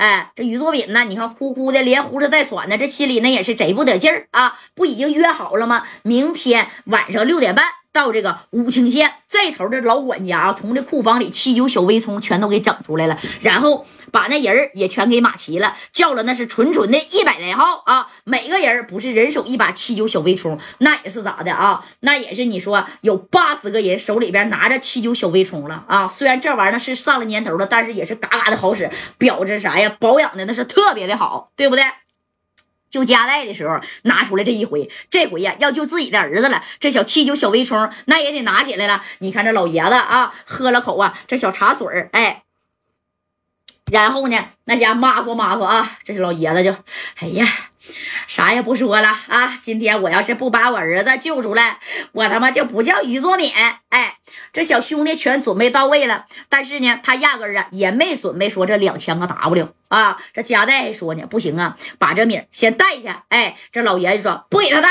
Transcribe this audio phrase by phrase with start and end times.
[0.00, 4.58] 哎，这于作品呢，你看哭哭的，连呼哧带喘的，这心里呢也是贼不得劲儿啊！
[4.74, 5.86] 不已经约好了吗？
[6.02, 7.79] 明天晚上六点半。
[7.92, 21.84] 到这个武清县这头的老管家啊，从这库房里七九小微葱全都给整出来了，然后把那人也全给码齐了，叫了那是纯纯的一百来号啊，每个人不是人手一把七九小微葱，那也是咋的啊？
[22.00, 26.08] 那也是你说有八十个人手里边拿着七九小微葱了啊！
[26.08, 29.96] 虽然这玩意儿是上了年头了，但是也是嘎嘎的好使，表着啥呀？
[30.00, 31.84] 保养的那是特别的好，对不对？
[32.90, 36.62] 就夹带的时候拿出来这一回，这回呀要救自己的儿子了。
[36.80, 39.02] 这小七九小微冲那也得拿起来了。
[39.20, 42.42] 你看这老爷子啊，喝了口啊这小茶水儿，哎，
[43.92, 46.74] 然后呢那家抹嗦抹嗦啊，这是老爷子就，
[47.20, 47.46] 哎呀，
[48.30, 49.58] 啥也不说了啊。
[49.60, 51.80] 今天我要是不把我儿子救出来，
[52.12, 53.52] 我他妈就不叫于作敏。
[53.88, 54.18] 哎，
[54.52, 59.74] 这小兄弟全准备到位了，但是呢，他压根儿啊也没准备说这两千个 W。
[59.88, 63.08] 啊，这家代说呢，不行啊，把这米先带去。
[63.30, 64.88] 哎，这老爷子说不给他带，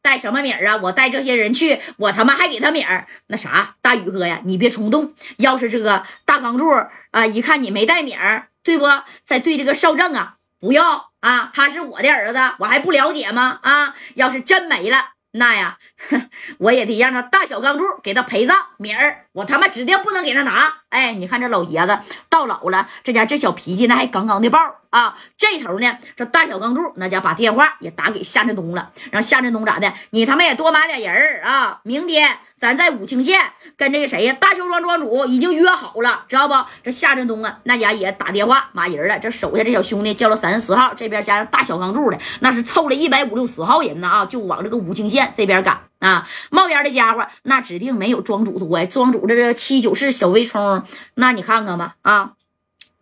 [0.00, 0.78] 带什么米啊？
[0.82, 3.06] 我带这些人去，我他妈还给他米儿。
[3.26, 5.12] 那啥，大宇哥呀，你别冲动。
[5.36, 6.66] 要是这个大钢柱
[7.10, 8.86] 啊，一看你没带米儿，对不？
[9.26, 13.58] 再对这个少正啊，不要啊，他是我的儿子，我还不了解吗？
[13.62, 15.12] 啊，要是真没了。
[15.32, 15.78] 那呀，
[16.58, 18.56] 我也得让他大小钢柱给他陪葬。
[18.78, 20.72] 明儿我他妈指定不能给他拿。
[20.88, 24.58] 哎，你看这老爷子到老了，这家这小脾气那还杠杠的爆
[24.90, 25.16] 啊。
[25.38, 29.92] 这头呢，这大小钢柱那家把电话也打给夏振东了，让夏振东咋的？
[30.10, 31.80] 你他妈也多买点人啊！
[31.84, 36.54] 明天咱在武清县跟这个谁呀，大邱庄庄主已经约好了，知道不？
[36.82, 39.16] 这夏振东啊，那家也打电话码人了。
[39.20, 45.80] 这手下这小兄弟叫了三十四号，这边加上大小钢柱的，那是凑了一百五六十号人呢啊，就往这个武清县这边赶。
[46.00, 48.86] 啊，冒烟的家伙，那指定没有庄主多呀。
[48.86, 50.82] 庄主这这七九式小微冲，
[51.14, 52.32] 那你看看吧，啊。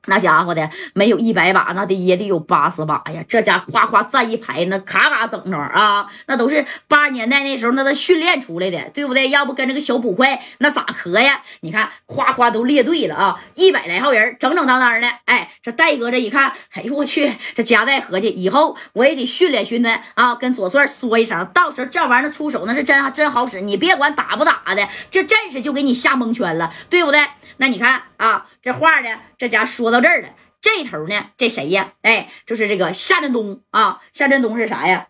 [0.09, 3.23] 那家伙的没有一百把，那得也得有八十把呀！
[3.29, 9.29] 这家夸夸站一排，那咔咔整着啊，那都是八十年代那时候那都训练出来的，对不对？
[9.29, 11.41] 要不跟这个小捕快那咋磕呀？
[11.61, 15.09] 你看，夸夸都列队了啊，一百来号人，整整当当的。
[15.27, 27.21] 哎，这戴哥这一看，哎呦我去，这夹带合计，以后我也得训练训练啊，跟左帅说一声，到时候这玩意儿出手那是真真好使，你别管打不打的，这阵势就给你吓蒙圈了，对不对？
[27.59, 30.29] 那你看啊，这话呢，这家说到这儿了，
[30.61, 31.95] 这头呢，这谁呀？
[32.03, 34.01] 哎，就是这个夏振东啊。
[34.13, 35.09] 夏振东是啥呀？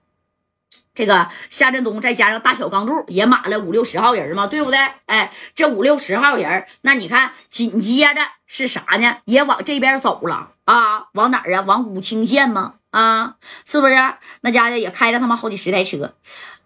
[0.94, 4.78] 这个夏振东再加上大小钢柱也码了五六十号人嘛，对不对？
[5.06, 9.18] 哎，这五六十号人，那你看紧接着是啥呢？
[9.24, 11.06] 也往这边走了啊？
[11.12, 11.62] 往哪儿啊？
[11.62, 12.74] 往武清县吗？
[12.90, 13.94] 啊，是不是？
[14.40, 16.14] 那家伙也开了他妈好几十台车，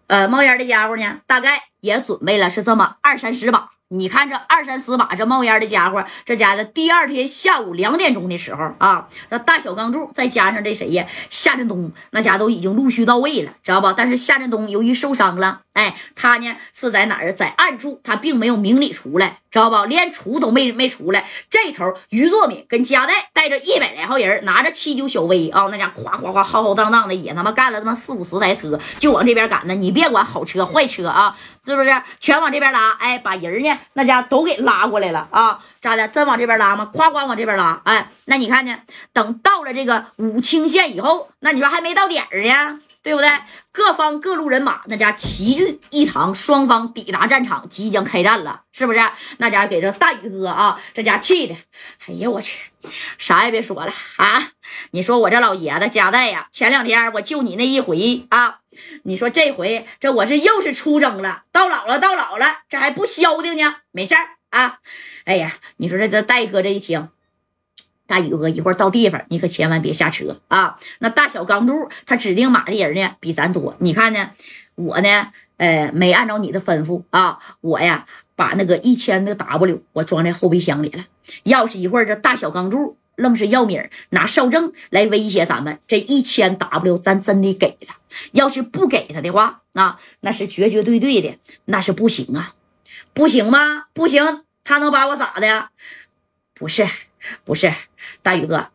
[0.07, 3.72] 呃，冒烟的家伙呢，大概也准备了是这么二三十把。
[3.95, 13.93] 你看这二三十把这冒烟的家伙，这家的第二天下午两点钟的时候啊，那大小钢柱再加上这谁呀，夏振东，那家都已经陆续到位了，知道不？
[13.93, 17.31] 但是夏振东由于受伤了，哎，他呢是在哪儿？
[17.31, 19.39] 在暗处，他并没有明里出来。
[19.53, 19.85] 知道不？
[19.85, 21.23] 连出都没没出来。
[21.47, 29.75] 这头于作敏跟加代带着一百来号人，拿着七九小威啊，那家夸夸夸浩浩荡荡的，也他妈干了他妈四五十台车，就往这边赶呢。
[29.75, 31.89] 你别管好车坏车啊，是不是？
[32.19, 32.93] 全往这边拉。
[32.93, 35.59] 哎，把人呢那家都给拉过来了啊？
[35.79, 36.07] 咋的？
[36.07, 36.89] 真往这边拉吗？
[36.91, 37.79] 夸夸往这边拉。
[37.83, 38.75] 哎，那你看呢？
[39.13, 42.79] 等到了这个武清县以后，那你说还没到点儿呢？
[43.03, 43.29] 对不对？
[43.73, 48.99] 各方各路人马那家齐聚一堂，双方抵达战场，即将开战了，是不是？
[49.37, 51.55] 那家给这大宇哥啊，这家气的，
[52.07, 52.71] 哎呀，我去，
[53.17, 54.51] 啥也别说了啊！
[54.91, 58.59] 你说我这老爷子家代呀，前两天我救你那一回啊，
[59.03, 63.75] 你说这回这我是又是出征了，到老了到老了，这还不消停呢？
[63.91, 64.79] 没事儿啊！
[65.25, 67.09] 哎呀，你说这这戴哥这一听。
[68.13, 70.77] 大宇哥，一会儿到地方，你可千万别下车啊！
[70.99, 73.75] 那大小钢柱他指定码的人呢，比咱多。
[73.79, 74.29] 你看呢，
[74.75, 81.05] 我呢，呃，没按照你的吩咐啊，我呀，把那个一千的 W 我装在后备箱里了。
[81.41, 83.81] 要是一会儿这大小钢柱愣是要米，
[84.11, 87.95] 拿少正来威胁咱们，这一千 W 咱真得给他。
[88.33, 92.53] 要是不给他的话，啊，那是绝绝对对的，那是不行啊，
[93.15, 93.85] 不行吗？
[93.91, 95.69] 不行，他能把我咋的？
[96.53, 96.87] 不是。
[97.45, 97.73] 不是
[98.23, 98.69] 大宇哥，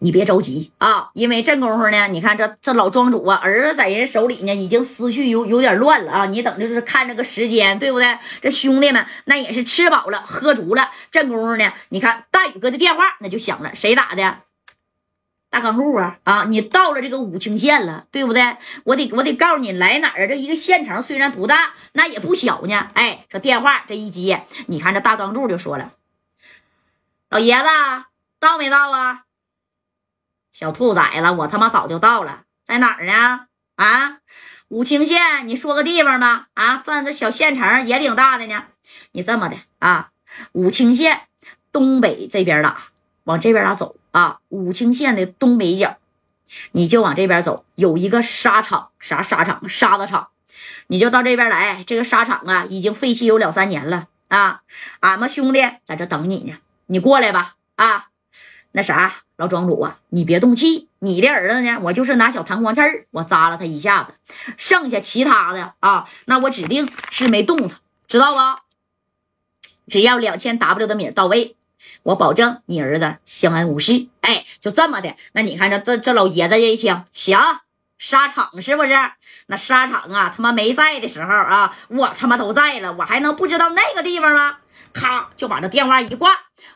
[0.00, 6.26] 你别着急啊，因为这功夫呢，你看这这老庄主啊，儿子在人手里呢，已经思绪有有点乱了啊。
[6.26, 8.18] 你等就是看这个时间，对不对？
[8.42, 14.40] 这兄弟们那也是吃饱了喝足了，这功夫呢，你看大宇哥的电话那就响了，谁打的？
[15.48, 16.44] 大钢柱啊啊！
[16.44, 18.56] 你到了这个武清县了，对不对？
[18.84, 20.28] 我得我得告诉你来哪儿？
[20.28, 22.90] 这一个县城虽然不大，那也不小呢。
[22.92, 25.92] 哎，这电话这一接，你看这大钢柱就说了。
[27.30, 27.64] 老爷子
[28.46, 29.24] 到没到啊？
[30.52, 33.48] 小兔崽子，我他妈早就到了，在哪儿呢？
[33.74, 34.18] 啊，
[34.68, 36.46] 武清县，你说个地方吧。
[36.54, 38.66] 啊，咱这小县城也挺大的呢。
[39.10, 40.10] 你这么的啊，
[40.52, 41.22] 武清县
[41.72, 42.84] 东北这边打，
[43.24, 44.38] 往这边打走啊。
[44.50, 45.96] 武清县的东北角，
[46.70, 49.68] 你就往这边走，有一个沙场，啥沙场？
[49.68, 50.28] 沙子厂。
[50.86, 54.62] 你就到这边来，这个沙场啊，已经废弃有两三年了啊。
[55.00, 57.54] 俺们兄弟在这等你呢，你过来吧。
[57.74, 58.06] 啊，
[58.76, 59.22] 那啥。
[59.38, 61.78] 老庄主啊，你别动气，你的儿子呢？
[61.82, 64.14] 我就是拿小弹簧刺儿我扎了他一下子，
[64.56, 68.40] 剩下其他的啊，那我指定是没动他，知道不？
[69.88, 71.54] 只要两千 W 的米到位，
[72.02, 74.06] 我保证你儿子相安无事。
[74.22, 75.14] 哎，就这么的。
[75.32, 77.38] 那你看这这这老爷子这一听，行，
[77.98, 78.94] 沙场是不是？
[79.46, 84.58] 那沙场啊，他妈没在的时候啊，我他妈都在了，我还能不知道那个地方吗？
[84.92, 86.30] 咔，就把这电话一挂。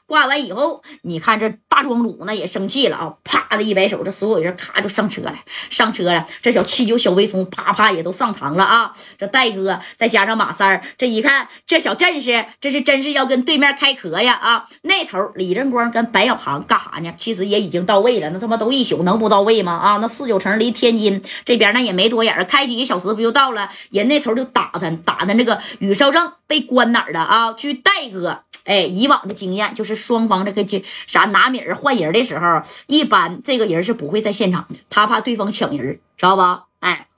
[0.06, 3.14] 挂完以后，你看这大庄主那也生气了啊！
[3.24, 5.34] 啪的一摆手，这所有人咔就上车了，
[5.68, 6.26] 上车了。
[6.42, 8.92] 这小七九小微风啪啪也都上堂了啊！
[9.18, 14.68] 这戴哥再加上马三儿，这一看这小阵势，这是真是要跟对面开壳呀啊！
[14.82, 17.12] 那头李正光跟白小航干啥呢？
[17.18, 19.72] 其实也已经到位了，那他妈都一宿能不到位吗？
[19.72, 23.68] 啊，那四九城离天津这边那也没多远，开几个小时不就到了？
[23.90, 27.52] 人那头就打他，打他那个宇少正被关哪儿了啊？
[27.52, 28.44] 据戴哥。
[28.64, 36.64] 哎，以往的经验就是双方这个就啥拿米儿换人的时候，一般这个人是不会在现场的，他怕对方抢人，知道吧？
[36.80, 37.08] 哎，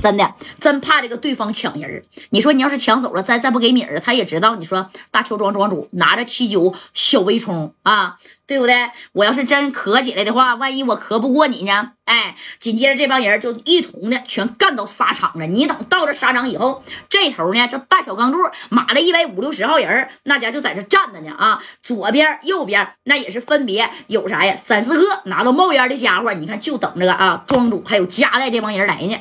[0.00, 2.02] 真的真怕这个对方抢人。
[2.30, 4.56] 你说你要是抢走了，再再不给米儿，他也知道。
[4.56, 8.16] 你说大邱庄庄主拿着七九小微冲啊。
[8.48, 8.90] 对不对？
[9.10, 11.90] 我要是真咳起来的话，万一我咳不过你呢？
[12.04, 15.48] 哎，紧接着这帮人就一同的全干到沙场了。
[15.48, 18.38] 你等到了沙场以后，这头呢，这大小钢柱
[18.68, 21.60] 码了一百五六十号人，那家就在这站着呢啊。
[21.82, 24.54] 左边、右边那也是分别有啥呀？
[24.56, 29.18] 三四个拿到冒烟的家伙，你看就等着啊，庄主还有加代这帮人来呢。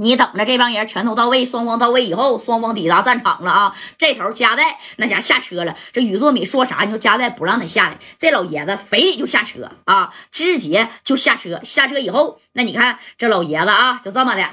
[0.00, 3.76] 你等着，这帮人全都到位，双方到位以后，双方抵达战场了啊！
[3.98, 6.84] 这头加代那家下车了，这宇作米说啥？
[6.84, 10.14] 你说加代不让他下来，这老爷子非得就下车啊！
[10.32, 14.48] 直接就下车，下车以后，那你看这老爷子啊，就这么的，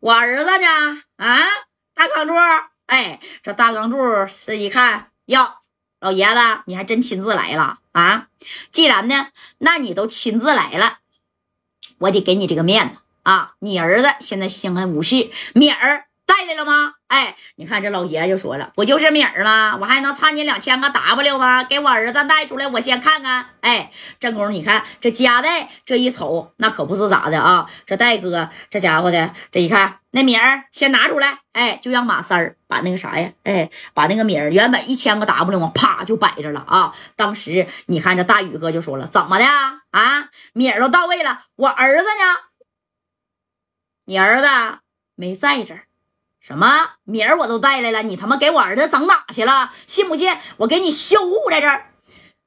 [0.00, 1.02] 我儿子呢？
[1.18, 1.38] 啊，
[1.94, 2.34] 大钢柱，
[2.86, 3.96] 哎，这大钢柱
[4.44, 5.52] 这一看，哟，
[6.00, 8.26] 老爷子，你还真亲自来了啊！
[8.72, 9.28] 既然呢，
[9.58, 10.98] 那你都亲自来了，
[11.98, 13.01] 我得给你这个面子。
[13.22, 16.94] 啊，你儿子现在相安无事，米儿带来了吗？
[17.08, 19.76] 哎，你看这老爷就说了，不就是米儿吗？
[19.80, 21.62] 我还能差你两千个 W 吗？
[21.62, 23.50] 给我儿子带出来，我先看看。
[23.60, 27.68] 哎，正宫，你看这家代这一瞅，那可不是咋的啊？
[27.84, 36.94] 这戴哥这家伙的，这一看那米儿先拿出来，哎，就让马三儿把那个啥呀，哎，把那个米儿原本一千个 W 嘛，啪就摆着了啊。
[37.14, 40.30] 当时你看这大宇哥就说了，怎么的啊？
[40.54, 42.51] 米儿都到位了，我儿子呢？
[44.04, 44.46] 你儿子
[45.14, 45.84] 没在这儿，
[46.40, 49.70] 什么名儿我都带来了，你他妈给我儿子整哪去了？
[49.86, 51.86] 信不信我给你销户在这儿？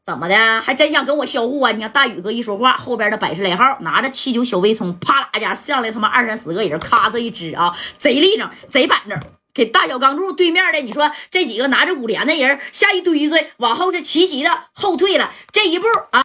[0.03, 0.61] 怎么的？
[0.61, 1.71] 还真想跟我销户啊？
[1.71, 9.19] 你看大宇哥一说话，后边的百十来号拿着七九小微冲，啪啦家上来他妈二三十个人，咔这一支啊，贼立正，贼板正，
[9.53, 16.21] 给大小钢柱对面的，你说这几个拿着五连的人下一堆子，往后是齐齐的后退了这一步啊。